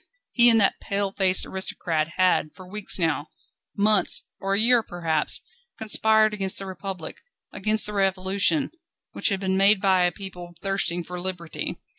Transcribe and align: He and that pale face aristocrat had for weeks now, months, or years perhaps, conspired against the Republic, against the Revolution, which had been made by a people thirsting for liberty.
He 0.31 0.49
and 0.49 0.59
that 0.59 0.79
pale 0.81 1.11
face 1.11 1.45
aristocrat 1.45 2.13
had 2.17 2.55
for 2.55 2.67
weeks 2.67 2.97
now, 2.97 3.27
months, 3.77 4.29
or 4.39 4.55
years 4.55 4.85
perhaps, 4.87 5.41
conspired 5.77 6.33
against 6.33 6.57
the 6.57 6.65
Republic, 6.65 7.17
against 7.51 7.85
the 7.85 7.93
Revolution, 7.93 8.71
which 9.11 9.29
had 9.29 9.39
been 9.39 9.57
made 9.57 9.79
by 9.79 10.01
a 10.05 10.11
people 10.11 10.55
thirsting 10.63 11.03
for 11.03 11.19
liberty. 11.19 11.77